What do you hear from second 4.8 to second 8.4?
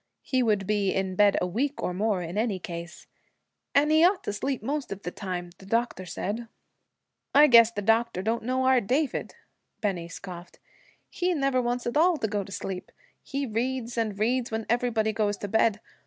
of the time, the doctor said.' 'I guess the doctor